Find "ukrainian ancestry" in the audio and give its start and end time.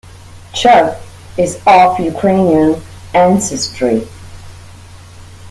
1.99-4.07